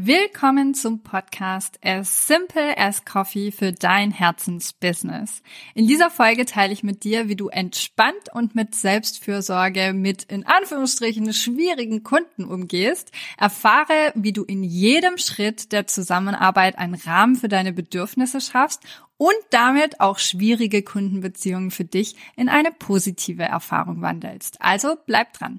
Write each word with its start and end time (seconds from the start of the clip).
Willkommen 0.00 0.74
zum 0.74 1.02
Podcast 1.02 1.80
As 1.82 2.28
Simple 2.28 2.78
as 2.78 3.04
Coffee 3.04 3.50
für 3.50 3.72
dein 3.72 4.12
Herzensbusiness. 4.12 5.42
In 5.74 5.88
dieser 5.88 6.08
Folge 6.08 6.44
teile 6.44 6.72
ich 6.72 6.84
mit 6.84 7.02
dir, 7.02 7.26
wie 7.26 7.34
du 7.34 7.48
entspannt 7.48 8.32
und 8.32 8.54
mit 8.54 8.76
Selbstfürsorge 8.76 9.92
mit 9.94 10.22
in 10.22 10.46
Anführungsstrichen 10.46 11.32
schwierigen 11.32 12.04
Kunden 12.04 12.44
umgehst. 12.44 13.10
Erfahre, 13.38 14.12
wie 14.14 14.32
du 14.32 14.44
in 14.44 14.62
jedem 14.62 15.18
Schritt 15.18 15.72
der 15.72 15.88
Zusammenarbeit 15.88 16.78
einen 16.78 16.94
Rahmen 16.94 17.34
für 17.34 17.48
deine 17.48 17.72
Bedürfnisse 17.72 18.40
schaffst 18.40 18.84
und 19.16 19.34
damit 19.50 19.98
auch 19.98 20.20
schwierige 20.20 20.82
Kundenbeziehungen 20.82 21.72
für 21.72 21.84
dich 21.84 22.14
in 22.36 22.48
eine 22.48 22.70
positive 22.70 23.42
Erfahrung 23.42 24.00
wandelst. 24.00 24.58
Also 24.60 24.96
bleib 25.06 25.32
dran. 25.32 25.58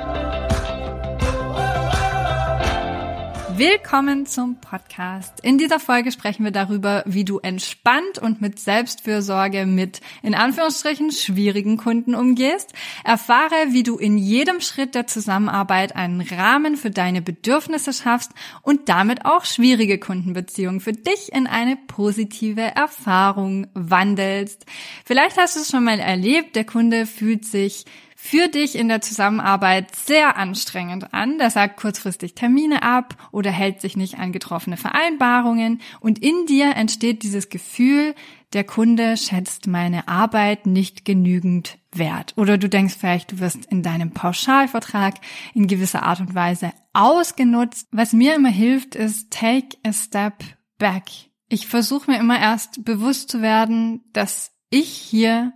Willkommen 3.57 4.25
zum 4.25 4.61
Podcast. 4.61 5.39
In 5.43 5.57
dieser 5.57 5.79
Folge 5.79 6.11
sprechen 6.11 6.45
wir 6.45 6.51
darüber, 6.51 7.03
wie 7.05 7.25
du 7.25 7.39
entspannt 7.39 8.17
und 8.19 8.41
mit 8.41 8.59
Selbstfürsorge 8.59 9.65
mit 9.65 9.99
in 10.23 10.33
Anführungsstrichen 10.33 11.11
schwierigen 11.11 11.77
Kunden 11.77 12.15
umgehst. 12.15 12.73
Erfahre, 13.03 13.55
wie 13.69 13.83
du 13.83 13.97
in 13.97 14.17
jedem 14.17 14.61
Schritt 14.61 14.95
der 14.95 15.05
Zusammenarbeit 15.05 15.95
einen 15.95 16.21
Rahmen 16.21 16.77
für 16.77 16.91
deine 16.91 17.21
Bedürfnisse 17.21 17.93
schaffst 17.93 18.31
und 18.61 18.89
damit 18.89 19.25
auch 19.25 19.45
schwierige 19.45 19.99
Kundenbeziehungen 19.99 20.79
für 20.79 20.93
dich 20.93 21.31
in 21.33 21.45
eine 21.45 21.75
positive 21.75 22.61
Erfahrung 22.61 23.67
wandelst. 23.73 24.65
Vielleicht 25.05 25.37
hast 25.37 25.55
du 25.55 25.59
es 25.59 25.69
schon 25.69 25.83
mal 25.83 25.99
erlebt, 25.99 26.55
der 26.55 26.65
Kunde 26.65 27.05
fühlt 27.05 27.45
sich 27.45 27.85
für 28.23 28.49
dich 28.49 28.75
in 28.75 28.87
der 28.87 29.01
Zusammenarbeit 29.01 29.95
sehr 29.95 30.37
anstrengend 30.37 31.11
an. 31.11 31.39
Der 31.39 31.49
sagt 31.49 31.77
kurzfristig 31.77 32.35
Termine 32.35 32.83
ab 32.83 33.15
oder 33.31 33.49
hält 33.49 33.81
sich 33.81 33.97
nicht 33.97 34.19
an 34.19 34.31
getroffene 34.31 34.77
Vereinbarungen 34.77 35.81
und 36.01 36.19
in 36.19 36.45
dir 36.45 36.75
entsteht 36.75 37.23
dieses 37.23 37.49
Gefühl, 37.49 38.13
der 38.53 38.63
Kunde 38.63 39.17
schätzt 39.17 39.65
meine 39.65 40.07
Arbeit 40.07 40.67
nicht 40.67 41.03
genügend 41.03 41.79
wert. 41.93 42.33
Oder 42.37 42.59
du 42.59 42.69
denkst 42.69 42.95
vielleicht, 42.99 43.31
du 43.31 43.39
wirst 43.39 43.65
in 43.65 43.81
deinem 43.81 44.11
Pauschalvertrag 44.11 45.15
in 45.55 45.65
gewisser 45.65 46.03
Art 46.03 46.19
und 46.19 46.35
Weise 46.35 46.73
ausgenutzt. 46.93 47.87
Was 47.91 48.13
mir 48.13 48.35
immer 48.35 48.49
hilft, 48.49 48.93
ist 48.93 49.31
take 49.31 49.77
a 49.83 49.91
step 49.91 50.43
back. 50.77 51.05
Ich 51.49 51.65
versuche 51.65 52.11
mir 52.11 52.19
immer 52.19 52.39
erst 52.39 52.85
bewusst 52.85 53.31
zu 53.31 53.41
werden, 53.41 54.03
dass 54.13 54.51
ich 54.69 54.89
hier 54.89 55.53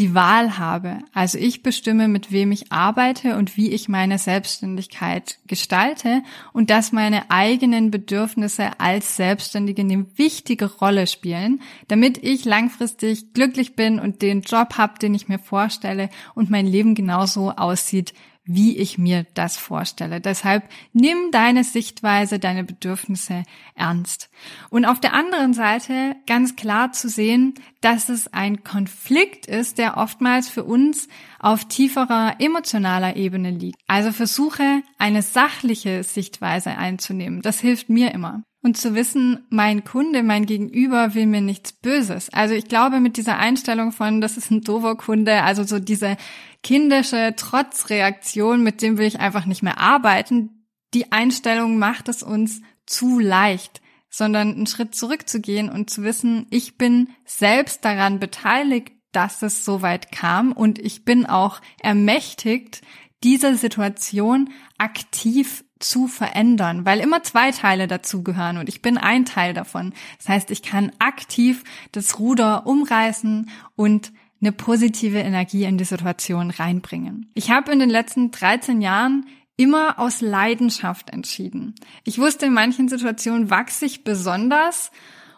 die 0.00 0.14
Wahl 0.14 0.56
habe. 0.56 1.00
Also 1.12 1.36
ich 1.36 1.62
bestimme, 1.62 2.08
mit 2.08 2.32
wem 2.32 2.52
ich 2.52 2.72
arbeite 2.72 3.36
und 3.36 3.58
wie 3.58 3.70
ich 3.70 3.86
meine 3.86 4.16
Selbstständigkeit 4.16 5.38
gestalte 5.46 6.22
und 6.54 6.70
dass 6.70 6.90
meine 6.90 7.30
eigenen 7.30 7.90
Bedürfnisse 7.90 8.70
als 8.78 9.16
Selbstständige 9.16 9.82
eine 9.82 10.06
wichtige 10.16 10.64
Rolle 10.64 11.06
spielen, 11.06 11.60
damit 11.88 12.16
ich 12.24 12.46
langfristig 12.46 13.34
glücklich 13.34 13.76
bin 13.76 14.00
und 14.00 14.22
den 14.22 14.40
Job 14.40 14.78
habe, 14.78 14.98
den 14.98 15.12
ich 15.12 15.28
mir 15.28 15.38
vorstelle 15.38 16.08
und 16.34 16.48
mein 16.48 16.66
Leben 16.66 16.94
genauso 16.94 17.50
aussieht, 17.50 18.14
wie 18.52 18.76
ich 18.76 18.98
mir 18.98 19.26
das 19.34 19.56
vorstelle. 19.56 20.20
Deshalb 20.20 20.64
nimm 20.92 21.30
deine 21.30 21.62
Sichtweise, 21.62 22.40
deine 22.40 22.64
Bedürfnisse 22.64 23.44
ernst. 23.76 24.28
Und 24.70 24.84
auf 24.84 24.98
der 24.98 25.14
anderen 25.14 25.54
Seite 25.54 26.16
ganz 26.26 26.56
klar 26.56 26.90
zu 26.90 27.08
sehen, 27.08 27.54
dass 27.80 28.08
es 28.08 28.32
ein 28.32 28.64
Konflikt 28.64 29.46
ist, 29.46 29.78
der 29.78 29.96
oftmals 29.96 30.48
für 30.48 30.64
uns 30.64 31.06
auf 31.38 31.66
tieferer 31.66 32.36
emotionaler 32.40 33.14
Ebene 33.14 33.50
liegt. 33.50 33.78
Also 33.86 34.10
versuche 34.10 34.82
eine 34.98 35.22
sachliche 35.22 36.02
Sichtweise 36.02 36.76
einzunehmen. 36.76 37.42
Das 37.42 37.60
hilft 37.60 37.88
mir 37.88 38.12
immer 38.12 38.42
und 38.62 38.76
zu 38.76 38.94
wissen, 38.94 39.46
mein 39.48 39.84
Kunde, 39.84 40.22
mein 40.22 40.46
Gegenüber 40.46 41.14
will 41.14 41.26
mir 41.26 41.40
nichts 41.40 41.72
Böses. 41.72 42.28
Also 42.30 42.54
ich 42.54 42.66
glaube 42.66 43.00
mit 43.00 43.16
dieser 43.16 43.38
Einstellung 43.38 43.92
von, 43.92 44.20
das 44.20 44.36
ist 44.36 44.50
ein 44.50 44.60
doofer 44.60 44.96
Kunde, 44.96 45.42
also 45.42 45.64
so 45.64 45.78
diese 45.78 46.16
kindische 46.62 47.34
Trotzreaktion, 47.36 48.62
mit 48.62 48.82
dem 48.82 48.98
will 48.98 49.06
ich 49.06 49.20
einfach 49.20 49.46
nicht 49.46 49.62
mehr 49.62 49.78
arbeiten, 49.78 50.66
die 50.92 51.12
Einstellung 51.12 51.78
macht 51.78 52.08
es 52.08 52.22
uns 52.22 52.60
zu 52.84 53.18
leicht, 53.18 53.80
sondern 54.10 54.52
einen 54.52 54.66
Schritt 54.66 54.94
zurückzugehen 54.94 55.70
und 55.70 55.88
zu 55.88 56.02
wissen, 56.02 56.46
ich 56.50 56.76
bin 56.76 57.08
selbst 57.24 57.84
daran 57.84 58.18
beteiligt, 58.18 58.92
dass 59.12 59.42
es 59.42 59.64
so 59.64 59.82
weit 59.82 60.12
kam 60.12 60.52
und 60.52 60.78
ich 60.78 61.04
bin 61.04 61.26
auch 61.26 61.60
ermächtigt, 61.80 62.82
diese 63.22 63.56
Situation 63.56 64.50
aktiv 64.78 65.64
zu 65.78 66.08
verändern, 66.08 66.84
weil 66.84 67.00
immer 67.00 67.22
zwei 67.22 67.50
Teile 67.52 67.88
dazugehören 67.88 68.58
und 68.58 68.68
ich 68.68 68.82
bin 68.82 68.98
ein 68.98 69.24
Teil 69.24 69.54
davon. 69.54 69.94
Das 70.18 70.28
heißt, 70.28 70.50
ich 70.50 70.62
kann 70.62 70.92
aktiv 70.98 71.64
das 71.92 72.18
Ruder 72.18 72.66
umreißen 72.66 73.50
und 73.76 74.12
eine 74.40 74.52
positive 74.52 75.18
Energie 75.18 75.64
in 75.64 75.78
die 75.78 75.84
Situation 75.84 76.50
reinbringen. 76.50 77.30
Ich 77.34 77.50
habe 77.50 77.72
in 77.72 77.78
den 77.78 77.90
letzten 77.90 78.30
13 78.30 78.80
Jahren 78.80 79.26
immer 79.56 79.98
aus 79.98 80.22
Leidenschaft 80.22 81.10
entschieden. 81.10 81.74
Ich 82.04 82.18
wusste, 82.18 82.46
in 82.46 82.54
manchen 82.54 82.88
Situationen 82.88 83.50
wachse 83.50 83.84
ich 83.84 84.04
besonders 84.04 84.90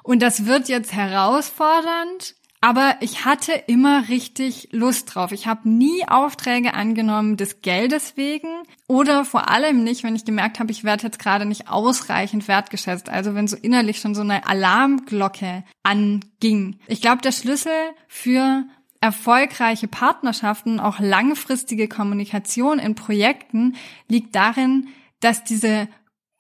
und 0.05 0.23
das 0.23 0.47
wird 0.47 0.69
jetzt 0.69 0.93
herausfordernd, 0.93 2.37
aber 2.63 2.95
ich 3.01 3.25
hatte 3.25 3.53
immer 3.67 4.09
richtig 4.09 4.69
Lust 4.71 5.13
drauf. 5.13 5.33
Ich 5.33 5.49
habe 5.49 5.69
nie 5.69 6.07
Aufträge 6.07 6.75
angenommen 6.75 7.37
des 7.37 7.61
Geldes 7.61 8.17
wegen 8.17 8.63
oder 8.87 9.25
vor 9.25 9.51
allem 9.51 9.83
nicht, 9.83 10.05
wenn 10.05 10.15
ich 10.15 10.25
gemerkt 10.25 10.61
habe, 10.61 10.71
ich 10.71 10.85
werde 10.85 11.03
jetzt 11.03 11.19
gerade 11.19 11.45
nicht 11.45 11.69
ausreichend 11.69 12.47
wertgeschätzt. 12.47 13.09
Also 13.09 13.35
wenn 13.35 13.49
so 13.49 13.57
innerlich 13.57 13.99
schon 13.99 14.15
so 14.15 14.21
eine 14.21 14.47
Alarmglocke 14.47 15.65
anging. 15.83 16.79
Ich 16.87 17.01
glaube, 17.01 17.21
der 17.21 17.33
Schlüssel 17.33 17.73
für 18.07 18.63
erfolgreiche 19.01 19.89
Partnerschaften, 19.89 20.79
auch 20.79 21.01
langfristige 21.01 21.89
Kommunikation 21.89 22.79
in 22.79 22.95
Projekten 22.95 23.75
liegt 24.07 24.37
darin, 24.37 24.87
dass 25.19 25.43
diese 25.43 25.89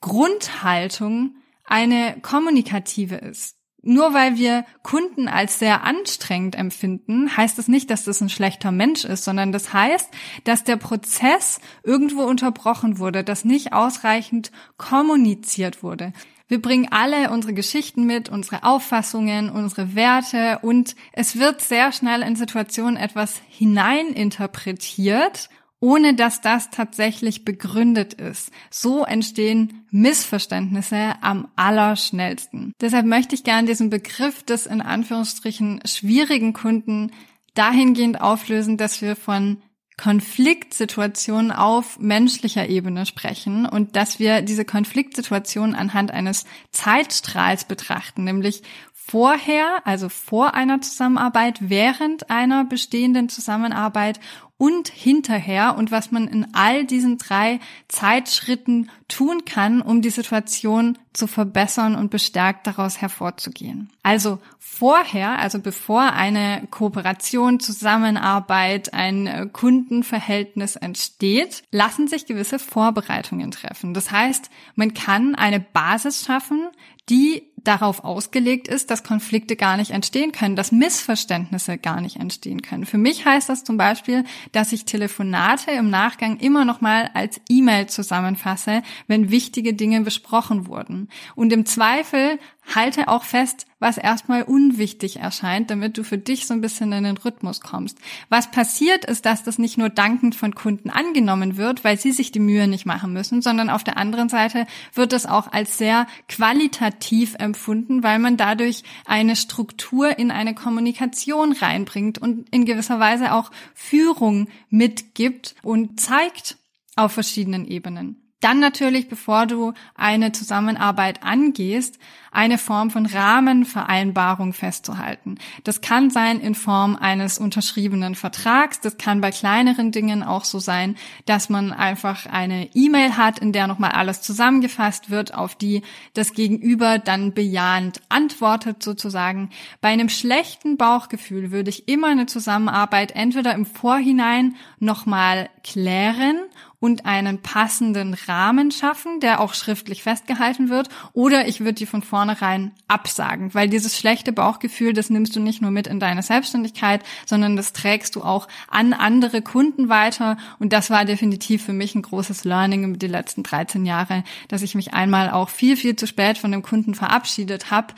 Grundhaltung 0.00 1.34
eine 1.65 2.16
kommunikative 2.22 3.16
ist. 3.16 3.56
Nur 3.82 4.15
weil 4.15 4.37
wir 4.37 4.65
Kunden 4.82 5.26
als 5.26 5.59
sehr 5.59 5.82
anstrengend 5.82 6.54
empfinden, 6.54 7.37
heißt 7.37 7.59
das 7.59 7.66
nicht, 7.66 7.91
dass 7.91 8.04
das 8.04 8.20
ein 8.20 8.28
schlechter 8.28 8.70
Mensch 8.70 9.04
ist, 9.04 9.25
sondern 9.25 9.50
das 9.50 9.72
heißt, 9.72 10.09
dass 10.44 10.62
der 10.62 10.76
Prozess 10.76 11.60
irgendwo 11.82 12.22
unterbrochen 12.22 12.98
wurde, 12.98 13.25
dass 13.25 13.44
nicht 13.44 13.72
ausreichend 13.72 14.53
kommuniziert 14.76 15.82
wurde. 15.82 16.12
Wir 16.47 16.62
bringen 16.62 16.87
alle 16.91 17.31
unsere 17.31 17.54
Geschichten 17.54 18.04
mit, 18.04 18.28
unsere 18.28 18.62
Auffassungen, 18.62 19.50
unsere 19.50 19.97
Werte 19.97 20.60
und 20.62 20.94
es 21.12 21.38
wird 21.38 21.60
sehr 21.60 21.91
schnell 21.93 22.22
in 22.22 22.37
Situationen 22.37 22.97
etwas 22.97 23.40
hineininterpretiert 23.49 25.49
ohne 25.82 26.14
dass 26.14 26.40
das 26.40 26.70
tatsächlich 26.70 27.44
begründet 27.44 28.14
ist. 28.14 28.52
So 28.70 29.05
entstehen 29.05 29.84
Missverständnisse 29.90 31.14
am 31.23 31.49
allerschnellsten. 31.56 32.73
Deshalb 32.81 33.05
möchte 33.05 33.34
ich 33.34 33.43
gerne 33.43 33.67
diesen 33.67 33.90
Begriff 33.90 34.44
des 34.44 34.67
in 34.67 34.81
Anführungsstrichen 34.81 35.81
schwierigen 35.84 36.52
Kunden 36.52 37.11
dahingehend 37.55 38.20
auflösen, 38.20 38.76
dass 38.76 39.02
wir 39.02 39.17
von 39.17 39.61
Konfliktsituationen 39.96 41.50
auf 41.50 41.99
menschlicher 41.99 42.69
Ebene 42.69 43.05
sprechen 43.05 43.67
und 43.67 43.96
dass 43.96 44.20
wir 44.20 44.40
diese 44.40 44.64
Konfliktsituation 44.64 45.75
anhand 45.75 46.12
eines 46.12 46.44
Zeitstrahls 46.70 47.64
betrachten, 47.64 48.23
nämlich 48.23 48.62
vorher, 49.06 49.82
also 49.84 50.08
vor 50.08 50.54
einer 50.54 50.81
Zusammenarbeit, 50.81 51.58
während 51.60 52.31
einer 52.31 52.64
bestehenden 52.64 53.28
Zusammenarbeit 53.28 54.20
und 54.62 54.88
hinterher 54.88 55.76
und 55.76 55.90
was 55.90 56.12
man 56.12 56.28
in 56.28 56.54
all 56.54 56.84
diesen 56.84 57.19
drei 57.19 57.58
Zeitschritten 57.88 58.90
tun 59.08 59.44
kann, 59.44 59.82
um 59.82 60.02
die 60.02 60.10
Situation 60.10 60.99
zu 61.12 61.26
verbessern 61.26 61.96
und 61.96 62.10
bestärkt 62.12 62.69
daraus 62.69 63.00
hervorzugehen. 63.00 63.90
Also 64.04 64.38
vorher, 64.60 65.40
also 65.40 65.58
bevor 65.58 66.12
eine 66.12 66.66
Kooperation, 66.70 67.58
Zusammenarbeit, 67.58 68.94
ein 68.94 69.50
Kundenverhältnis 69.52 70.76
entsteht, 70.76 71.64
lassen 71.72 72.06
sich 72.06 72.26
gewisse 72.26 72.60
Vorbereitungen 72.60 73.50
treffen. 73.50 73.94
Das 73.94 74.12
heißt, 74.12 74.49
man 74.76 74.94
kann 74.94 75.34
eine 75.34 75.58
Basis 75.58 76.25
schaffen, 76.25 76.69
die 77.08 77.51
darauf 77.64 78.05
ausgelegt 78.05 78.69
ist, 78.69 78.91
dass 78.91 79.05
Konflikte 79.05 79.56
gar 79.56 79.76
nicht 79.76 79.91
entstehen 79.91 80.32
können, 80.32 80.56
dass 80.56 80.73
Missverständnisse 80.73 81.79
gar 81.79 82.00
nicht 82.00 82.17
entstehen 82.17 82.62
können. 82.62 82.87
Für 82.87 82.99
mich 82.99 83.25
heißt 83.25 83.49
das 83.49 83.64
zum 83.64 83.76
Beispiel, 83.76 84.25
dass 84.53 84.73
ich 84.73 84.85
Telefonate 84.85 85.70
im 85.70 85.91
Nachgang 85.91 86.38
immer 86.38 86.64
noch 86.64 86.81
mal 86.81 87.11
als 87.14 87.41
E-Mail 87.49 87.87
zusammenfasse, 87.87 88.82
wenn 89.06 89.31
wichtige 89.31 89.75
Dinge 89.75 90.00
besprochen 90.03 90.67
wurden. 90.67 91.09
Und 91.35 91.53
im 91.53 91.67
Zweifel 91.67 92.38
halte 92.75 93.09
auch 93.09 93.25
fest, 93.25 93.67
was 93.79 93.99
erstmal 93.99 94.43
unwichtig 94.43 95.17
erscheint, 95.17 95.70
damit 95.70 95.99
du 95.99 96.05
für 96.05 96.19
dich 96.19 96.47
so 96.47 96.55
ein 96.55 96.61
bisschen 96.61 96.93
in 96.93 97.05
den 97.05 97.17
Rhythmus 97.17 97.61
kommst. 97.61 97.99
Was 98.29 98.50
passiert 98.50 99.05
ist, 99.05 99.26
dass 99.26 99.43
das 99.43 99.59
nicht 99.59 99.79
nur 99.79 99.88
dankend 99.88 100.35
von 100.35 100.55
Kunden 100.55 100.88
angenommen 100.88 101.56
wird, 101.56 101.82
weil 101.85 101.99
sie 101.99 102.12
sich 102.12 102.31
die 102.31 102.38
Mühe 102.38 102.69
nicht 102.69 102.87
machen 102.87 103.12
müssen, 103.12 103.43
sondern 103.43 103.70
auf 103.70 103.85
der 103.85 103.97
anderen 103.97 104.29
Seite 104.29 104.67
wird 104.94 105.12
es 105.12 105.26
auch 105.26 105.53
als 105.53 105.79
sehr 105.79 106.06
qualitativ 106.29 107.35
empfunden, 107.38 108.03
weil 108.03 108.19
man 108.19 108.37
dadurch 108.37 108.85
eine 109.05 109.37
Struktur 109.37 110.19
in 110.19 110.31
eine 110.31 110.55
Kommunikation 110.55 111.53
reinbringt 111.53 112.19
und 112.19 112.49
in 112.50 112.64
gewisser 112.64 113.00
Weise 113.00 113.32
auch 113.32 113.50
Führung 113.75 114.49
mitgibt 114.70 115.56
und 115.62 116.00
zeigt 116.00 116.56
auf 116.94 117.12
verschiedenen 117.12 117.67
Ebenen. 117.67 118.22
Dann 118.43 118.59
natürlich, 118.59 119.09
bevor 119.09 119.47
du 119.47 119.73
eine 119.94 120.33
Zusammenarbeit 120.33 121.23
angehst, 121.23 121.99
eine 122.33 122.59
Form 122.59 122.91
von 122.91 123.06
Rahmenvereinbarung 123.06 124.53
festzuhalten. 124.53 125.37
Das 125.62 125.81
kann 125.81 126.11
sein 126.11 126.41
in 126.41 126.56
Form 126.56 126.97
eines 126.97 127.39
unterschriebenen 127.39 128.17
Vertrags. 128.17 128.81
Das 128.81 128.99
kann 128.99 129.21
bei 129.21 129.31
kleineren 129.31 129.93
Dingen 129.93 130.25
auch 130.25 130.44
so 130.44 130.59
sein, 130.59 130.97
dass 131.27 131.50
man 131.50 131.73
einfach 131.73 132.27
eine 132.27 132.69
E-Mail 132.75 133.17
hat, 133.17 133.39
in 133.39 133.53
der 133.53 133.69
nochmal 133.69 133.93
alles 133.93 134.23
zusammengefasst 134.23 135.09
wird, 135.09 135.35
auf 135.35 135.55
die 135.55 135.83
das 136.15 136.33
Gegenüber 136.33 136.99
dann 136.99 137.35
bejahend 137.35 138.00
antwortet 138.09 138.83
sozusagen. 138.83 139.50
Bei 139.81 139.91
einem 139.91 140.09
schlechten 140.09 140.77
Bauchgefühl 140.77 141.53
würde 141.53 141.71
ich 141.71 141.87
immer 141.87 142.09
eine 142.09 142.27
Zusammenarbeit 142.27 143.12
entweder 143.12 143.55
im 143.55 143.67
Vorhinein 143.67 144.56
nochmal 144.81 145.49
klären 145.62 146.41
und 146.82 147.06
einen 147.06 147.40
passenden 147.40 148.12
Rahmen 148.26 148.73
schaffen, 148.73 149.20
der 149.20 149.40
auch 149.40 149.55
schriftlich 149.55 150.02
festgehalten 150.02 150.69
wird, 150.69 150.88
oder 151.12 151.46
ich 151.46 151.61
würde 151.61 151.75
die 151.75 151.87
von 151.87 152.02
vornherein 152.02 152.73
absagen, 152.88 153.55
weil 153.55 153.69
dieses 153.69 153.96
schlechte 153.96 154.32
Bauchgefühl, 154.32 154.93
das 154.93 155.08
nimmst 155.08 155.37
du 155.37 155.40
nicht 155.40 155.62
nur 155.62 155.70
mit 155.70 155.87
in 155.87 156.00
deine 156.00 156.23
Selbstständigkeit, 156.23 157.05
sondern 157.25 157.55
das 157.55 157.73
trägst 157.73 158.17
du 158.17 158.23
auch 158.23 158.49
an 158.69 158.94
andere 158.94 159.43
Kunden 159.43 159.88
weiter. 159.88 160.37
Und 160.58 160.73
das 160.73 160.90
war 160.90 161.05
definitiv 161.05 161.64
für 161.64 161.73
mich 161.73 161.94
ein 161.94 162.02
großes 162.02 162.43
Learning 162.43 162.82
über 162.82 162.96
die 162.96 163.06
letzten 163.06 163.44
13 163.44 163.87
Jahre, 163.87 164.25
dass 164.49 164.62
ich 164.62 164.75
mich 164.75 164.93
einmal 164.93 165.31
auch 165.31 165.50
viel, 165.50 165.76
viel 165.76 165.94
zu 165.94 166.08
spät 166.08 166.37
von 166.37 166.50
dem 166.50 166.62
Kunden 166.62 166.96
verabschiedet 166.96 167.70
habe 167.70 167.94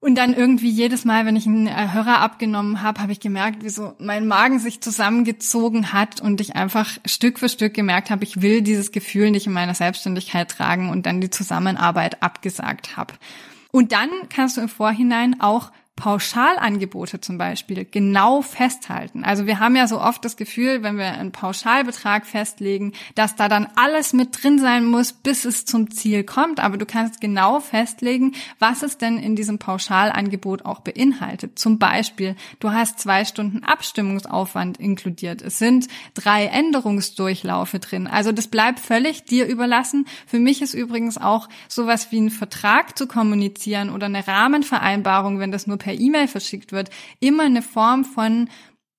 und 0.00 0.14
dann 0.14 0.32
irgendwie 0.32 0.70
jedes 0.70 1.04
Mal, 1.04 1.26
wenn 1.26 1.34
ich 1.34 1.46
einen 1.46 1.66
äh, 1.66 1.92
Hörer 1.92 2.20
abgenommen 2.20 2.82
habe, 2.82 3.00
habe 3.00 3.10
ich 3.10 3.18
gemerkt, 3.18 3.64
wie 3.64 3.68
so 3.68 3.94
mein 3.98 4.28
Magen 4.28 4.60
sich 4.60 4.80
zusammengezogen 4.80 5.92
hat 5.92 6.20
und 6.20 6.40
ich 6.40 6.54
einfach 6.54 6.98
Stück 7.04 7.38
für 7.40 7.48
Stück 7.48 7.74
gemerkt 7.74 8.10
habe, 8.10 8.22
ich 8.22 8.40
will 8.40 8.62
dieses 8.62 8.92
Gefühl 8.92 9.30
nicht 9.32 9.46
in 9.46 9.52
meiner 9.52 9.74
Selbstständigkeit 9.74 10.50
tragen 10.50 10.90
und 10.90 11.06
dann 11.06 11.20
die 11.20 11.30
Zusammenarbeit 11.30 12.22
abgesagt 12.22 12.96
habe. 12.96 13.14
Und 13.72 13.92
dann 13.92 14.10
kannst 14.28 14.56
du 14.56 14.60
im 14.60 14.68
Vorhinein 14.68 15.40
auch 15.40 15.72
Pauschalangebote 15.98 17.20
zum 17.20 17.38
Beispiel 17.38 17.84
genau 17.84 18.40
festhalten. 18.40 19.24
Also 19.24 19.46
wir 19.46 19.58
haben 19.58 19.74
ja 19.74 19.88
so 19.88 20.00
oft 20.00 20.24
das 20.24 20.36
Gefühl, 20.36 20.84
wenn 20.84 20.96
wir 20.96 21.06
einen 21.06 21.32
Pauschalbetrag 21.32 22.24
festlegen, 22.24 22.92
dass 23.16 23.34
da 23.34 23.48
dann 23.48 23.66
alles 23.74 24.12
mit 24.12 24.40
drin 24.40 24.60
sein 24.60 24.84
muss, 24.84 25.12
bis 25.12 25.44
es 25.44 25.64
zum 25.64 25.90
Ziel 25.90 26.22
kommt. 26.22 26.60
Aber 26.60 26.76
du 26.76 26.86
kannst 26.86 27.20
genau 27.20 27.58
festlegen, 27.58 28.34
was 28.60 28.84
es 28.84 28.96
denn 28.96 29.18
in 29.18 29.34
diesem 29.34 29.58
Pauschalangebot 29.58 30.64
auch 30.64 30.80
beinhaltet. 30.80 31.58
Zum 31.58 31.80
Beispiel, 31.80 32.36
du 32.60 32.70
hast 32.70 33.00
zwei 33.00 33.24
Stunden 33.24 33.64
Abstimmungsaufwand 33.64 34.78
inkludiert. 34.78 35.42
Es 35.42 35.58
sind 35.58 35.88
drei 36.14 36.46
Änderungsdurchlaufe 36.46 37.80
drin. 37.80 38.06
Also 38.06 38.30
das 38.30 38.46
bleibt 38.46 38.78
völlig 38.78 39.24
dir 39.24 39.46
überlassen. 39.46 40.06
Für 40.28 40.38
mich 40.38 40.62
ist 40.62 40.74
übrigens 40.74 41.18
auch 41.18 41.48
sowas 41.66 42.12
wie 42.12 42.20
ein 42.20 42.30
Vertrag 42.30 42.96
zu 42.96 43.08
kommunizieren 43.08 43.90
oder 43.90 44.06
eine 44.06 44.28
Rahmenvereinbarung, 44.28 45.40
wenn 45.40 45.50
das 45.50 45.66
nur 45.66 45.78
per 45.88 45.98
E-Mail 45.98 46.28
verschickt 46.28 46.72
wird, 46.72 46.90
immer 47.18 47.44
eine 47.44 47.62
Form 47.62 48.04
von 48.04 48.50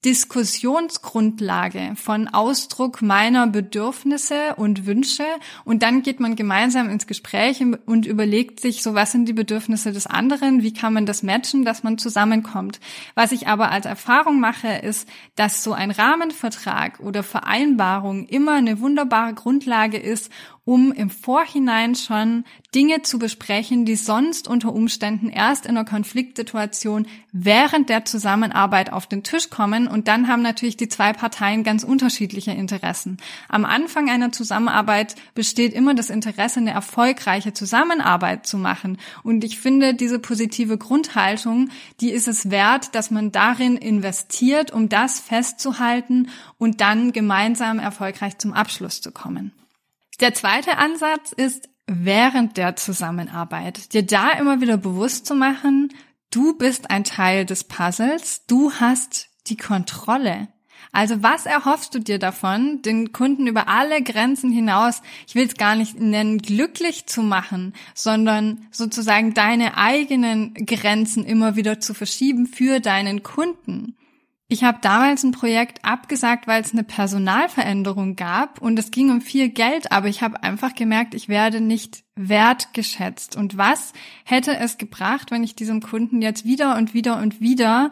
Diskussionsgrundlage 0.05 1.91
von 1.97 2.29
Ausdruck 2.29 3.01
meiner 3.01 3.47
Bedürfnisse 3.47 4.55
und 4.55 4.85
Wünsche 4.85 5.25
und 5.65 5.83
dann 5.83 6.03
geht 6.03 6.21
man 6.21 6.37
gemeinsam 6.37 6.89
ins 6.89 7.05
Gespräch 7.05 7.61
und 7.85 8.05
überlegt 8.05 8.61
sich 8.61 8.81
so, 8.81 8.95
was 8.95 9.11
sind 9.11 9.27
die 9.27 9.33
Bedürfnisse 9.33 9.91
des 9.91 10.07
anderen, 10.07 10.63
wie 10.63 10.73
kann 10.73 10.93
man 10.93 11.05
das 11.05 11.21
matchen, 11.21 11.65
dass 11.65 11.83
man 11.83 11.97
zusammenkommt. 11.97 12.79
Was 13.13 13.33
ich 13.33 13.47
aber 13.47 13.71
als 13.71 13.85
Erfahrung 13.85 14.39
mache, 14.39 14.69
ist, 14.69 15.07
dass 15.35 15.65
so 15.65 15.73
ein 15.73 15.91
Rahmenvertrag 15.91 17.01
oder 17.01 17.21
Vereinbarung 17.21 18.25
immer 18.27 18.53
eine 18.53 18.79
wunderbare 18.79 19.33
Grundlage 19.33 19.97
ist, 19.97 20.31
um 20.69 20.91
im 20.91 21.09
Vorhinein 21.09 21.95
schon 21.95 22.45
Dinge 22.75 23.01
zu 23.01 23.17
besprechen, 23.17 23.85
die 23.85 23.95
sonst 23.95 24.47
unter 24.47 24.71
Umständen 24.71 25.29
erst 25.29 25.65
in 25.65 25.71
einer 25.71 25.83
Konfliktsituation 25.83 27.07
während 27.31 27.89
der 27.89 28.05
Zusammenarbeit 28.05 28.93
auf 28.93 29.07
den 29.07 29.23
Tisch 29.23 29.49
kommen. 29.49 29.87
Und 29.87 30.07
dann 30.07 30.27
haben 30.27 30.43
natürlich 30.43 30.77
die 30.77 30.87
zwei 30.87 31.11
Parteien 31.11 31.63
ganz 31.63 31.83
unterschiedliche 31.83 32.51
Interessen. 32.51 33.17
Am 33.47 33.65
Anfang 33.65 34.11
einer 34.11 34.31
Zusammenarbeit 34.31 35.15
besteht 35.33 35.73
immer 35.73 35.95
das 35.95 36.11
Interesse, 36.11 36.59
eine 36.59 36.69
erfolgreiche 36.69 37.51
Zusammenarbeit 37.51 38.45
zu 38.45 38.59
machen. 38.59 38.99
Und 39.23 39.43
ich 39.43 39.57
finde, 39.57 39.95
diese 39.95 40.19
positive 40.19 40.77
Grundhaltung, 40.77 41.69
die 41.99 42.11
ist 42.11 42.27
es 42.27 42.51
wert, 42.51 42.93
dass 42.93 43.09
man 43.09 43.31
darin 43.31 43.75
investiert, 43.75 44.71
um 44.71 44.87
das 44.87 45.19
festzuhalten 45.19 46.29
und 46.59 46.79
dann 46.79 47.11
gemeinsam 47.11 47.79
erfolgreich 47.79 48.37
zum 48.37 48.53
Abschluss 48.53 49.01
zu 49.01 49.11
kommen. 49.11 49.51
Der 50.19 50.33
zweite 50.33 50.77
Ansatz 50.77 51.31
ist, 51.31 51.69
während 51.87 52.57
der 52.57 52.75
Zusammenarbeit 52.75 53.93
dir 53.93 54.05
da 54.05 54.31
immer 54.31 54.59
wieder 54.59 54.75
bewusst 54.75 55.25
zu 55.25 55.33
machen, 55.33 55.93
du 56.29 56.57
bist 56.57 56.91
ein 56.91 57.05
Teil 57.05 57.45
des 57.45 57.63
Puzzles, 57.63 58.45
du 58.45 58.73
hast 58.73 59.29
die 59.47 59.55
Kontrolle. 59.55 60.49
Also 60.91 61.23
was 61.23 61.45
erhoffst 61.45 61.95
du 61.95 61.99
dir 61.99 62.19
davon, 62.19 62.81
den 62.81 63.13
Kunden 63.13 63.47
über 63.47 63.67
alle 63.69 64.01
Grenzen 64.01 64.51
hinaus, 64.51 65.01
ich 65.27 65.35
will 65.35 65.45
es 65.47 65.55
gar 65.55 65.75
nicht 65.75 65.99
nennen, 65.99 66.39
glücklich 66.39 67.05
zu 67.05 67.21
machen, 67.21 67.73
sondern 67.93 68.67
sozusagen 68.71 69.33
deine 69.33 69.77
eigenen 69.77 70.53
Grenzen 70.53 71.23
immer 71.23 71.55
wieder 71.55 71.79
zu 71.79 71.93
verschieben 71.93 72.47
für 72.47 72.79
deinen 72.79 73.23
Kunden? 73.23 73.95
Ich 74.51 74.63
habe 74.63 74.79
damals 74.81 75.23
ein 75.23 75.31
Projekt 75.31 75.85
abgesagt, 75.85 76.47
weil 76.47 76.63
es 76.63 76.73
eine 76.73 76.83
Personalveränderung 76.83 78.15
gab 78.15 78.59
und 78.59 78.79
es 78.79 78.89
ging 78.89 79.11
um 79.11 79.21
viel 79.21 79.49
Geld, 79.49 79.91
aber 79.91 80.07
ich 80.07 80.23
habe 80.23 80.41
einfach 80.41 80.73
gemerkt, 80.73 81.13
ich 81.13 81.29
werde 81.29 81.61
nicht 81.61 82.03
wertgeschätzt. 82.15 83.35
Und 83.35 83.57
was 83.57 83.93
hätte 84.25 84.57
es 84.57 84.79
gebracht, 84.79 85.29
wenn 85.29 85.43
ich 85.43 85.55
diesem 85.55 85.81
Kunden 85.81 86.23
jetzt 86.23 86.45
wieder 86.45 86.77
und 86.77 86.95
wieder 86.95 87.17
und 87.19 87.39
wieder 87.39 87.91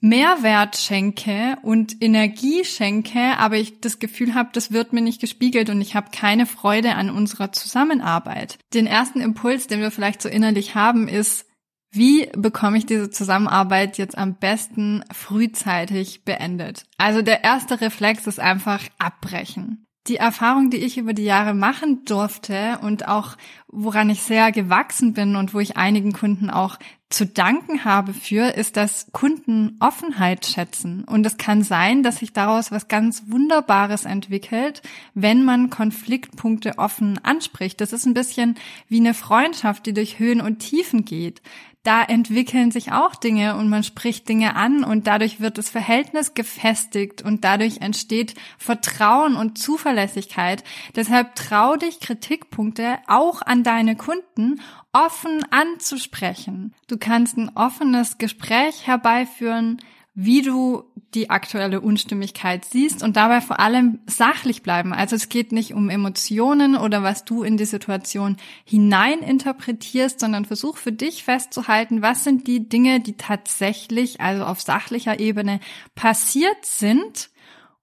Mehrwert 0.00 0.78
schenke 0.78 1.58
und 1.60 2.02
Energie 2.02 2.64
schenke, 2.64 3.36
aber 3.36 3.58
ich 3.58 3.80
das 3.82 3.98
Gefühl 3.98 4.34
habe, 4.34 4.48
das 4.54 4.72
wird 4.72 4.94
mir 4.94 5.02
nicht 5.02 5.20
gespiegelt 5.20 5.68
und 5.68 5.82
ich 5.82 5.94
habe 5.94 6.08
keine 6.10 6.46
Freude 6.46 6.94
an 6.94 7.10
unserer 7.10 7.52
Zusammenarbeit. 7.52 8.58
Den 8.72 8.86
ersten 8.86 9.20
Impuls, 9.20 9.66
den 9.66 9.80
wir 9.80 9.90
vielleicht 9.90 10.22
so 10.22 10.30
innerlich 10.30 10.74
haben, 10.74 11.08
ist, 11.08 11.49
wie 11.90 12.28
bekomme 12.36 12.78
ich 12.78 12.86
diese 12.86 13.10
Zusammenarbeit 13.10 13.98
jetzt 13.98 14.16
am 14.16 14.36
besten 14.36 15.04
frühzeitig 15.12 16.24
beendet? 16.24 16.84
Also 16.98 17.22
der 17.22 17.42
erste 17.42 17.80
Reflex 17.80 18.26
ist 18.26 18.38
einfach 18.38 18.82
abbrechen. 18.98 19.86
Die 20.06 20.16
Erfahrung, 20.16 20.70
die 20.70 20.78
ich 20.78 20.96
über 20.96 21.12
die 21.12 21.24
Jahre 21.24 21.52
machen 21.52 22.04
durfte 22.06 22.78
und 22.82 23.06
auch 23.06 23.36
woran 23.68 24.08
ich 24.08 24.22
sehr 24.22 24.50
gewachsen 24.50 25.12
bin 25.12 25.36
und 25.36 25.52
wo 25.52 25.60
ich 25.60 25.76
einigen 25.76 26.12
Kunden 26.12 26.48
auch 26.48 26.78
zu 27.10 27.26
danken 27.26 27.84
habe 27.84 28.14
für, 28.14 28.54
ist, 28.54 28.76
dass 28.76 29.08
Kunden 29.12 29.76
Offenheit 29.80 30.46
schätzen. 30.46 31.04
Und 31.04 31.26
es 31.26 31.36
kann 31.36 31.62
sein, 31.62 32.02
dass 32.04 32.18
sich 32.18 32.32
daraus 32.32 32.70
was 32.70 32.86
ganz 32.86 33.24
Wunderbares 33.26 34.04
entwickelt, 34.04 34.80
wenn 35.14 35.44
man 35.44 35.70
Konfliktpunkte 35.70 36.78
offen 36.78 37.18
anspricht. 37.22 37.80
Das 37.80 37.92
ist 37.92 38.06
ein 38.06 38.14
bisschen 38.14 38.56
wie 38.88 39.00
eine 39.00 39.12
Freundschaft, 39.12 39.86
die 39.86 39.92
durch 39.92 40.20
Höhen 40.20 40.40
und 40.40 40.60
Tiefen 40.60 41.04
geht. 41.04 41.42
Da 41.82 42.02
entwickeln 42.02 42.70
sich 42.70 42.92
auch 42.92 43.14
Dinge 43.14 43.56
und 43.56 43.70
man 43.70 43.82
spricht 43.82 44.28
Dinge 44.28 44.54
an 44.54 44.84
und 44.84 45.06
dadurch 45.06 45.40
wird 45.40 45.56
das 45.56 45.70
Verhältnis 45.70 46.34
gefestigt 46.34 47.22
und 47.22 47.42
dadurch 47.42 47.78
entsteht 47.80 48.34
Vertrauen 48.58 49.34
und 49.34 49.56
Zuverlässigkeit. 49.56 50.62
Deshalb 50.94 51.34
trau 51.36 51.76
dich 51.76 52.00
Kritikpunkte 52.00 52.98
auch 53.06 53.40
an 53.40 53.62
deine 53.62 53.96
Kunden 53.96 54.60
offen 54.92 55.42
anzusprechen. 55.50 56.74
Du 56.86 56.98
kannst 56.98 57.38
ein 57.38 57.50
offenes 57.56 58.18
Gespräch 58.18 58.86
herbeiführen, 58.86 59.78
wie 60.14 60.42
du 60.42 60.84
die 61.14 61.30
aktuelle 61.30 61.80
Unstimmigkeit 61.80 62.64
siehst 62.64 63.02
und 63.02 63.16
dabei 63.16 63.40
vor 63.40 63.58
allem 63.58 64.00
sachlich 64.06 64.62
bleiben. 64.62 64.92
Also 64.92 65.16
es 65.16 65.28
geht 65.28 65.50
nicht 65.50 65.74
um 65.74 65.88
Emotionen 65.88 66.76
oder 66.76 67.02
was 67.02 67.24
du 67.24 67.42
in 67.42 67.56
die 67.56 67.64
Situation 67.64 68.36
hinein 68.64 69.20
interpretierst, 69.20 70.20
sondern 70.20 70.44
versuch 70.44 70.76
für 70.76 70.92
dich 70.92 71.24
festzuhalten, 71.24 72.02
was 72.02 72.24
sind 72.24 72.46
die 72.46 72.68
Dinge, 72.68 73.00
die 73.00 73.16
tatsächlich, 73.16 74.20
also 74.20 74.44
auf 74.44 74.60
sachlicher 74.60 75.18
Ebene 75.18 75.60
passiert 75.94 76.64
sind 76.64 77.30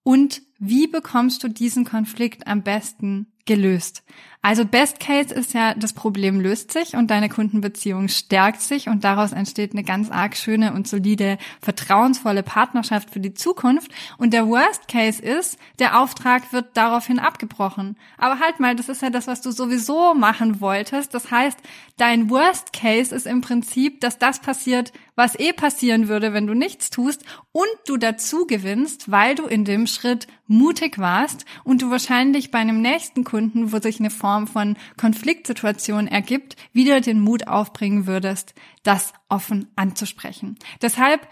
und 0.04 0.42
wie 0.58 0.88
bekommst 0.88 1.44
du 1.44 1.50
diesen 1.50 1.86
Konflikt 1.86 2.48
am 2.48 2.64
besten 2.64 3.28
gelöst? 3.46 4.04
Also 4.42 4.66
Best 4.66 5.00
Case 5.00 5.34
ist 5.34 5.54
ja, 5.54 5.74
das 5.74 5.94
Problem 5.94 6.40
löst 6.40 6.72
sich 6.72 6.96
und 6.96 7.12
deine 7.12 7.28
Kundenbeziehung 7.28 8.08
stärkt 8.08 8.62
sich 8.62 8.88
und 8.88 9.04
daraus 9.04 9.34
entsteht 9.34 9.74
eine 9.74 9.84
ganz 9.84 10.10
arg 10.10 10.38
schöne 10.38 10.74
und 10.74 10.88
solide, 10.88 11.38
vertrauensvolle 11.62 12.44
Partnerschaft 12.44 13.10
für 13.10 13.20
die 13.20 13.34
Zukunft. 13.34 13.92
Und 14.18 14.32
der 14.32 14.48
Worst 14.48 14.88
Case 14.88 15.22
ist, 15.22 15.58
der 15.80 16.00
Auftrag 16.00 16.54
wird 16.54 16.78
daraufhin 16.78 17.20
abgebrochen. 17.20 17.98
Aber 18.18 18.40
halt 18.40 18.60
mal, 18.60 18.76
das 18.76 18.90
ist 18.90 19.02
ja 19.02 19.10
das, 19.10 19.28
was 19.28 19.42
du 19.42 19.52
sowieso 19.52 20.14
machen 20.14 20.62
wolltest. 20.62 21.14
Das 21.14 21.30
heißt, 21.30 21.60
dein 21.98 22.30
Worst 22.30 22.72
Case 22.72 23.14
ist 23.14 23.26
im 23.26 23.42
Prinzip, 23.42 24.00
dass 24.00 24.18
das 24.18 24.40
passiert, 24.40 24.94
was 25.16 25.38
eh 25.38 25.52
passieren 25.52 26.08
würde, 26.08 26.32
wenn 26.32 26.48
du 26.48 26.54
nichts 26.54 26.90
tust 26.92 27.26
und 27.52 27.66
du 27.88 27.98
dazu 27.98 28.46
gewinnst, 28.46 29.12
weil 29.12 29.36
du 29.36 29.46
in 29.46 29.66
dem 29.66 29.88
Schritt 29.88 30.28
mutig 30.46 31.00
warst 31.00 31.46
und 31.64 31.82
du 31.82 31.90
wahrscheinlich 31.90 32.52
bei 32.52 32.60
einem 32.60 32.82
nächsten 32.82 33.24
Kunden, 33.24 33.74
wo 33.74 33.80
sich 33.80 34.00
eine 34.00 34.12
Form 34.28 34.46
von 34.46 34.76
Konfliktsituation 34.98 36.06
ergibt, 36.06 36.58
wieder 36.74 37.00
den 37.00 37.22
Mut 37.22 37.48
aufbringen 37.48 38.08
würdest, 38.08 38.54
das 38.84 39.14
offen 39.30 39.72
anzusprechen. 39.78 40.58
Deshalb 40.82 41.30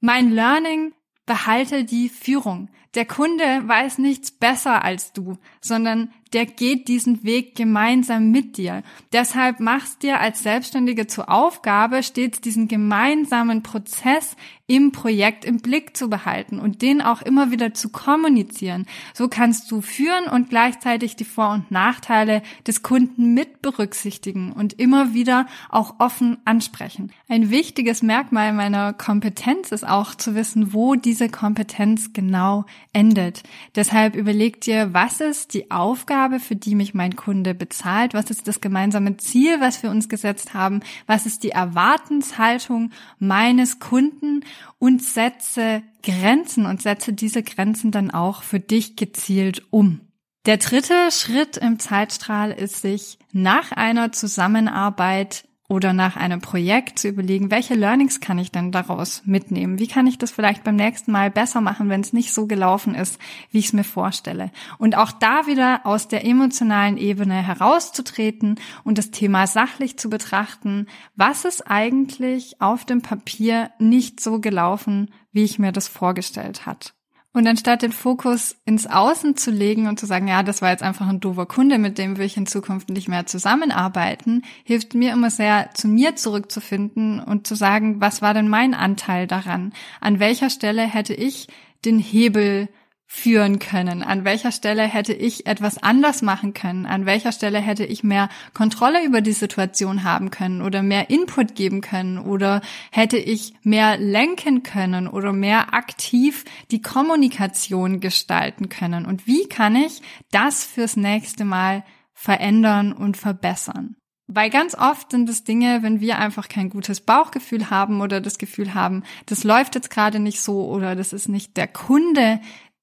mein 0.00 0.30
Learning, 0.30 0.94
behalte 1.26 1.84
die 1.84 2.08
Führung. 2.08 2.70
Der 2.94 3.04
Kunde 3.04 3.44
weiß 3.66 3.98
nichts 3.98 4.30
besser 4.30 4.82
als 4.84 5.12
du, 5.12 5.36
sondern 5.60 6.10
der 6.32 6.46
geht 6.46 6.88
diesen 6.88 7.24
Weg 7.24 7.54
gemeinsam 7.54 8.30
mit 8.30 8.56
dir. 8.56 8.82
Deshalb 9.12 9.60
machst 9.60 10.02
dir 10.02 10.20
als 10.20 10.42
Selbstständige 10.42 11.06
zur 11.06 11.30
Aufgabe, 11.30 12.02
stets 12.02 12.40
diesen 12.40 12.68
gemeinsamen 12.68 13.62
Prozess 13.62 14.36
im 14.66 14.92
Projekt 14.92 15.46
im 15.46 15.58
Blick 15.58 15.96
zu 15.96 16.10
behalten 16.10 16.60
und 16.60 16.82
den 16.82 17.00
auch 17.00 17.22
immer 17.22 17.50
wieder 17.50 17.72
zu 17.72 17.88
kommunizieren. 17.88 18.84
So 19.14 19.28
kannst 19.28 19.70
du 19.70 19.80
führen 19.80 20.26
und 20.26 20.50
gleichzeitig 20.50 21.16
die 21.16 21.24
Vor- 21.24 21.54
und 21.54 21.70
Nachteile 21.70 22.42
des 22.66 22.82
Kunden 22.82 23.32
mit 23.32 23.62
berücksichtigen 23.62 24.52
und 24.52 24.74
immer 24.74 25.14
wieder 25.14 25.46
auch 25.70 25.94
offen 25.98 26.36
ansprechen. 26.44 27.10
Ein 27.28 27.48
wichtiges 27.50 28.02
Merkmal 28.02 28.52
meiner 28.52 28.92
Kompetenz 28.92 29.72
ist 29.72 29.88
auch 29.88 30.14
zu 30.14 30.34
wissen, 30.34 30.74
wo 30.74 30.94
diese 30.94 31.30
Kompetenz 31.30 32.12
genau 32.12 32.66
endet. 32.92 33.42
Deshalb 33.74 34.14
überleg 34.14 34.60
dir, 34.60 34.92
was 34.92 35.20
ist 35.20 35.54
die 35.54 35.70
Aufgabe, 35.70 36.40
für 36.40 36.56
die 36.56 36.74
mich 36.74 36.94
mein 36.94 37.16
Kunde 37.16 37.54
bezahlt? 37.54 38.14
Was 38.14 38.30
ist 38.30 38.48
das 38.48 38.60
gemeinsame 38.60 39.16
Ziel, 39.16 39.60
was 39.60 39.82
wir 39.82 39.90
uns 39.90 40.08
gesetzt 40.08 40.54
haben? 40.54 40.80
Was 41.06 41.26
ist 41.26 41.42
die 41.42 41.50
Erwartenshaltung 41.50 42.90
meines 43.18 43.78
Kunden? 43.78 44.44
Und 44.78 45.02
setze 45.02 45.82
Grenzen 46.02 46.66
und 46.66 46.80
setze 46.82 47.12
diese 47.12 47.42
Grenzen 47.42 47.90
dann 47.90 48.10
auch 48.10 48.42
für 48.42 48.60
dich 48.60 48.94
gezielt 48.94 49.62
um. 49.70 50.00
Der 50.46 50.56
dritte 50.56 51.10
Schritt 51.10 51.56
im 51.56 51.78
Zeitstrahl 51.78 52.52
ist, 52.52 52.82
sich 52.82 53.18
nach 53.32 53.72
einer 53.72 54.12
Zusammenarbeit 54.12 55.47
oder 55.68 55.92
nach 55.92 56.16
einem 56.16 56.40
Projekt 56.40 56.98
zu 56.98 57.08
überlegen, 57.08 57.50
welche 57.50 57.74
Learnings 57.74 58.20
kann 58.20 58.38
ich 58.38 58.50
denn 58.50 58.72
daraus 58.72 59.22
mitnehmen? 59.26 59.78
Wie 59.78 59.86
kann 59.86 60.06
ich 60.06 60.16
das 60.16 60.30
vielleicht 60.30 60.64
beim 60.64 60.76
nächsten 60.76 61.12
Mal 61.12 61.30
besser 61.30 61.60
machen, 61.60 61.90
wenn 61.90 62.00
es 62.00 62.14
nicht 62.14 62.32
so 62.32 62.46
gelaufen 62.46 62.94
ist, 62.94 63.18
wie 63.50 63.58
ich 63.58 63.66
es 63.66 63.72
mir 63.74 63.84
vorstelle? 63.84 64.50
Und 64.78 64.96
auch 64.96 65.12
da 65.12 65.46
wieder 65.46 65.82
aus 65.84 66.08
der 66.08 66.24
emotionalen 66.24 66.96
Ebene 66.96 67.34
herauszutreten 67.34 68.58
und 68.82 68.96
das 68.96 69.10
Thema 69.10 69.46
sachlich 69.46 69.98
zu 69.98 70.08
betrachten, 70.08 70.86
was 71.16 71.44
ist 71.44 71.70
eigentlich 71.70 72.62
auf 72.62 72.86
dem 72.86 73.02
Papier 73.02 73.70
nicht 73.78 74.20
so 74.20 74.40
gelaufen, 74.40 75.10
wie 75.32 75.44
ich 75.44 75.58
mir 75.58 75.72
das 75.72 75.86
vorgestellt 75.86 76.64
hat? 76.64 76.94
Und 77.34 77.46
anstatt 77.46 77.82
den 77.82 77.92
Fokus 77.92 78.56
ins 78.64 78.86
Außen 78.86 79.36
zu 79.36 79.50
legen 79.50 79.86
und 79.86 80.00
zu 80.00 80.06
sagen, 80.06 80.28
ja, 80.28 80.42
das 80.42 80.62
war 80.62 80.70
jetzt 80.70 80.82
einfach 80.82 81.06
ein 81.06 81.20
doofer 81.20 81.46
Kunde, 81.46 81.78
mit 81.78 81.98
dem 81.98 82.16
will 82.16 82.24
ich 82.24 82.36
in 82.36 82.46
Zukunft 82.46 82.88
nicht 82.88 83.08
mehr 83.08 83.26
zusammenarbeiten, 83.26 84.42
hilft 84.64 84.94
mir 84.94 85.12
immer 85.12 85.30
sehr, 85.30 85.70
zu 85.74 85.88
mir 85.88 86.16
zurückzufinden 86.16 87.20
und 87.20 87.46
zu 87.46 87.54
sagen, 87.54 88.00
was 88.00 88.22
war 88.22 88.32
denn 88.34 88.48
mein 88.48 88.74
Anteil 88.74 89.26
daran? 89.26 89.72
An 90.00 90.20
welcher 90.20 90.48
Stelle 90.50 90.82
hätte 90.82 91.14
ich 91.14 91.48
den 91.84 91.98
Hebel 91.98 92.68
führen 93.10 93.58
können? 93.58 94.02
An 94.02 94.26
welcher 94.26 94.52
Stelle 94.52 94.82
hätte 94.82 95.14
ich 95.14 95.46
etwas 95.46 95.82
anders 95.82 96.20
machen 96.20 96.52
können? 96.52 96.84
An 96.84 97.06
welcher 97.06 97.32
Stelle 97.32 97.58
hätte 97.58 97.86
ich 97.86 98.04
mehr 98.04 98.28
Kontrolle 98.52 99.02
über 99.02 99.22
die 99.22 99.32
Situation 99.32 100.04
haben 100.04 100.30
können 100.30 100.60
oder 100.60 100.82
mehr 100.82 101.08
Input 101.08 101.54
geben 101.54 101.80
können 101.80 102.18
oder 102.18 102.60
hätte 102.92 103.16
ich 103.16 103.54
mehr 103.62 103.96
lenken 103.96 104.62
können 104.62 105.08
oder 105.08 105.32
mehr 105.32 105.72
aktiv 105.72 106.44
die 106.70 106.82
Kommunikation 106.82 108.00
gestalten 108.00 108.68
können? 108.68 109.06
Und 109.06 109.26
wie 109.26 109.48
kann 109.48 109.74
ich 109.74 110.02
das 110.30 110.64
fürs 110.64 110.96
nächste 110.96 111.46
Mal 111.46 111.84
verändern 112.12 112.92
und 112.92 113.16
verbessern? 113.16 113.96
Weil 114.30 114.50
ganz 114.50 114.74
oft 114.74 115.10
sind 115.10 115.26
es 115.30 115.44
Dinge, 115.44 115.82
wenn 115.82 116.00
wir 116.00 116.18
einfach 116.18 116.50
kein 116.50 116.68
gutes 116.68 117.00
Bauchgefühl 117.00 117.70
haben 117.70 118.02
oder 118.02 118.20
das 118.20 118.36
Gefühl 118.36 118.74
haben, 118.74 119.02
das 119.24 119.42
läuft 119.42 119.74
jetzt 119.74 119.88
gerade 119.88 120.20
nicht 120.20 120.42
so 120.42 120.68
oder 120.68 120.94
das 120.94 121.14
ist 121.14 121.30
nicht 121.30 121.56
der 121.56 121.66
Kunde, 121.66 122.38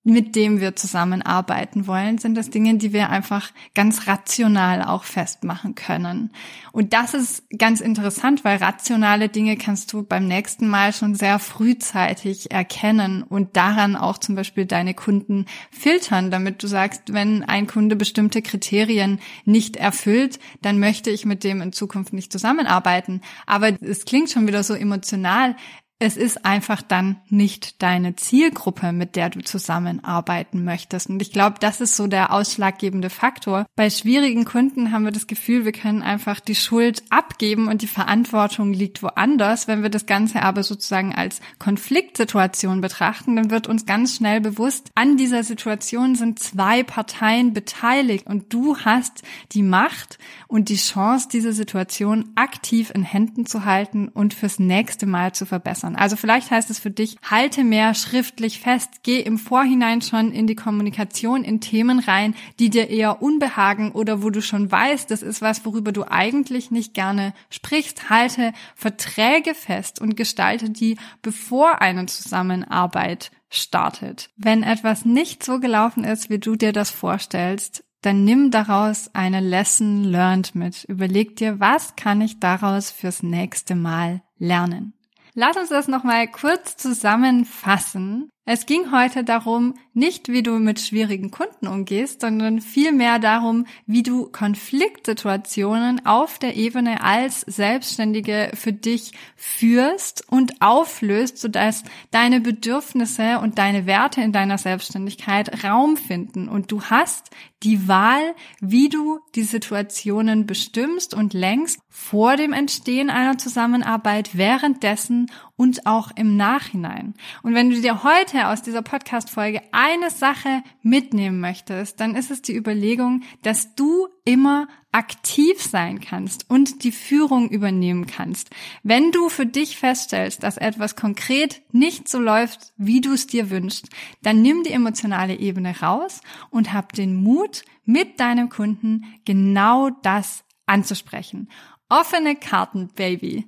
mit 0.07 0.35
dem 0.35 0.59
wir 0.59 0.75
zusammenarbeiten 0.75 1.87
wollen, 1.87 2.19
sind 2.19 2.35
das 2.35 2.51
Dinge, 2.51 2.75
die 2.77 2.93
wir 2.93 3.09
einfach 3.09 3.49
ganz 3.73 4.05
rational 4.05 4.83
auch 4.83 5.03
festmachen 5.03 5.73
können. 5.73 6.31
Und 6.71 6.93
das 6.93 7.15
ist 7.15 7.43
ganz 7.57 7.81
interessant, 7.81 8.43
weil 8.43 8.57
rationale 8.57 9.29
Dinge 9.29 9.57
kannst 9.57 9.91
du 9.91 10.03
beim 10.03 10.27
nächsten 10.27 10.67
Mal 10.67 10.93
schon 10.93 11.15
sehr 11.15 11.39
frühzeitig 11.39 12.51
erkennen 12.51 13.23
und 13.23 13.57
daran 13.57 13.95
auch 13.95 14.19
zum 14.19 14.35
Beispiel 14.35 14.67
deine 14.67 14.93
Kunden 14.93 15.47
filtern, 15.71 16.29
damit 16.29 16.61
du 16.61 16.67
sagst, 16.67 17.11
wenn 17.11 17.41
ein 17.43 17.65
Kunde 17.65 17.95
bestimmte 17.95 18.43
Kriterien 18.43 19.19
nicht 19.43 19.75
erfüllt, 19.75 20.37
dann 20.61 20.79
möchte 20.79 21.09
ich 21.09 21.25
mit 21.25 21.43
dem 21.43 21.63
in 21.63 21.73
Zukunft 21.73 22.13
nicht 22.13 22.31
zusammenarbeiten. 22.31 23.21
Aber 23.47 23.71
es 23.81 24.05
klingt 24.05 24.29
schon 24.29 24.45
wieder 24.45 24.61
so 24.61 24.75
emotional 24.75 25.55
es 25.97 26.17
ist 26.17 26.45
einfach 26.45 26.81
dann 26.81 27.21
nicht 27.29 27.81
deine 27.81 28.17
Zielgruppe, 28.17 28.91
mit 28.91 29.15
der 29.15 29.29
du 29.29 29.41
zusammenarbeiten 29.41 30.65
möchtest. 30.65 31.09
Und 31.09 31.21
ich 31.21 31.31
glaube, 31.31 31.55
das 31.61 31.79
ist 31.79 31.95
so 31.95 32.07
der 32.07 32.33
ausschlaggebende 32.33 33.09
Faktor. 33.09 33.65
Bei 33.77 33.89
schwierigen 33.89 34.43
Kunden 34.43 34.91
haben 34.91 35.05
wir 35.05 35.13
das 35.13 35.27
Gefühl, 35.27 35.63
wir 35.63 35.71
können 35.71 36.01
einfach 36.01 36.41
die 36.41 36.55
Schuld 36.55 37.01
abgeben 37.11 37.69
und 37.69 37.81
die 37.81 37.87
Verantwortung 37.87 38.73
liegt 38.73 39.03
woanders. 39.03 39.69
Wenn 39.69 39.83
wir 39.83 39.89
das 39.89 40.05
Ganze 40.05 40.41
aber 40.41 40.63
sozusagen 40.63 41.15
als 41.15 41.39
Konfliktsituation 41.59 42.81
betrachten, 42.81 43.37
dann 43.37 43.49
wird 43.49 43.67
uns 43.67 43.85
ganz 43.85 44.17
schnell 44.17 44.41
bewusst, 44.41 44.91
an 44.95 45.15
dieser 45.15 45.43
Situation 45.43 46.15
sind 46.15 46.39
zwei 46.39 46.83
Parteien 46.83 47.53
beteiligt 47.53 48.27
und 48.27 48.51
du 48.53 48.77
hast 48.79 49.23
die 49.53 49.63
Macht 49.63 50.17
und 50.49 50.67
die 50.67 50.75
Chance, 50.75 51.29
diese 51.31 51.53
Situation 51.53 52.33
aktiv 52.35 52.91
in 52.93 53.03
Händen 53.03 53.45
zu 53.45 53.63
halten 53.63 54.09
und 54.09 54.33
fürs 54.33 54.59
nächste 54.59 55.05
Mal 55.05 55.33
zu 55.33 55.45
verbessern 55.45 55.84
verbessern. 55.85 55.95
Also 55.95 56.15
vielleicht 56.15 56.51
heißt 56.51 56.69
es 56.69 56.79
für 56.79 56.91
dich, 56.91 57.17
halte 57.29 57.63
mehr 57.63 57.93
schriftlich 57.93 58.59
fest, 58.59 59.03
geh 59.03 59.19
im 59.19 59.37
Vorhinein 59.37 60.01
schon 60.01 60.31
in 60.31 60.47
die 60.47 60.55
Kommunikation 60.55 61.43
in 61.43 61.61
Themen 61.61 61.99
rein, 61.99 62.35
die 62.59 62.69
dir 62.69 62.89
eher 62.89 63.21
unbehagen 63.21 63.91
oder 63.91 64.23
wo 64.23 64.29
du 64.29 64.41
schon 64.41 64.71
weißt, 64.71 65.09
das 65.11 65.21
ist 65.21 65.41
was, 65.41 65.65
worüber 65.65 65.91
du 65.91 66.03
eigentlich 66.09 66.71
nicht 66.71 66.93
gerne 66.93 67.33
sprichst. 67.49 68.09
Halte 68.09 68.53
Verträge 68.75 69.53
fest 69.53 70.01
und 70.01 70.17
gestalte 70.17 70.69
die, 70.69 70.97
bevor 71.21 71.81
eine 71.81 72.05
Zusammenarbeit 72.05 73.31
startet. 73.49 74.29
Wenn 74.35 74.63
etwas 74.63 75.05
nicht 75.05 75.43
so 75.43 75.59
gelaufen 75.59 76.03
ist, 76.03 76.29
wie 76.29 76.39
du 76.39 76.55
dir 76.55 76.73
das 76.73 76.89
vorstellst, 76.89 77.83
dann 78.01 78.23
nimm 78.23 78.51
daraus 78.51 79.09
eine 79.13 79.39
Lesson 79.39 80.03
learned 80.03 80.53
mit. 80.53 80.83
Überleg 80.83 81.37
dir, 81.37 81.59
was 81.59 81.95
kann 81.95 82.21
ich 82.21 82.39
daraus 82.39 82.91
fürs 82.91 83.23
nächste 83.23 83.73
Mal 83.73 84.21
lernen? 84.37 84.93
Lass 85.37 85.57
uns 85.57 85.67
das 85.67 85.89
nochmal 85.89 86.29
kurz 86.29 86.77
zusammenfassen. 86.77 88.29
Es 88.47 88.67
ging 88.67 88.91
heute 88.91 89.23
darum, 89.23 89.73
nicht 89.95 90.29
wie 90.29 90.43
du 90.43 90.59
mit 90.59 90.79
schwierigen 90.79 91.31
Kunden 91.31 91.65
umgehst, 91.65 92.21
sondern 92.21 92.61
vielmehr 92.61 93.17
darum, 93.17 93.65
wie 93.87 94.03
du 94.03 94.27
Konfliktsituationen 94.27 96.05
auf 96.05 96.37
der 96.37 96.55
Ebene 96.55 97.01
als 97.01 97.41
Selbstständige 97.41 98.51
für 98.53 98.71
dich 98.71 99.13
führst 99.35 100.23
und 100.29 100.61
auflöst, 100.61 101.39
sodass 101.39 101.83
deine 102.11 102.39
Bedürfnisse 102.39 103.39
und 103.39 103.57
deine 103.57 103.87
Werte 103.87 104.21
in 104.21 104.31
deiner 104.31 104.59
Selbstständigkeit 104.59 105.63
Raum 105.63 105.97
finden. 105.97 106.47
Und 106.47 106.71
du 106.71 106.83
hast 106.83 107.31
die 107.63 107.87
Wahl, 107.87 108.35
wie 108.61 108.89
du 108.89 109.21
die 109.33 109.43
Situationen 109.43 110.45
bestimmst 110.45 111.15
und 111.15 111.33
lenkst 111.33 111.79
vor 111.89 112.35
dem 112.35 112.53
Entstehen 112.53 113.09
einer 113.09 113.39
Zusammenarbeit, 113.39 114.37
währenddessen 114.37 115.31
und 115.57 115.85
auch 115.85 116.11
im 116.15 116.35
Nachhinein. 116.35 117.13
Und 117.43 117.53
wenn 117.53 117.69
du 117.69 117.81
dir 117.81 118.03
heute 118.03 118.47
aus 118.47 118.61
dieser 118.61 118.81
Podcast-Folge 118.81 119.61
eine 119.71 120.09
Sache 120.09 120.63
mitnehmen 120.81 121.39
möchtest, 121.39 121.99
dann 121.99 122.15
ist 122.15 122.31
es 122.31 122.41
die 122.41 122.55
Überlegung, 122.55 123.23
dass 123.41 123.75
du 123.75 124.07
immer 124.25 124.67
aktiv 124.91 125.61
sein 125.61 125.99
kannst 125.99 126.49
und 126.49 126.83
die 126.83 126.91
Führung 126.91 127.49
übernehmen 127.49 128.05
kannst. 128.05 128.49
Wenn 128.83 129.11
du 129.11 129.29
für 129.29 129.45
dich 129.45 129.77
feststellst, 129.77 130.43
dass 130.43 130.57
etwas 130.57 130.95
konkret 130.95 131.61
nicht 131.71 132.07
so 132.07 132.19
läuft, 132.19 132.73
wie 132.77 133.01
du 133.01 133.13
es 133.13 133.27
dir 133.27 133.49
wünschst, 133.49 133.89
dann 134.21 134.41
nimm 134.41 134.63
die 134.63 134.71
emotionale 134.71 135.35
Ebene 135.35 135.79
raus 135.81 136.21
und 136.49 136.73
hab 136.73 136.93
den 136.93 137.15
Mut, 137.15 137.63
mit 137.85 138.19
deinem 138.19 138.49
Kunden 138.49 139.03
genau 139.25 139.91
das 140.01 140.43
anzusprechen. 140.65 141.49
Offene 141.87 142.35
Karten, 142.35 142.89
Baby. 142.95 143.47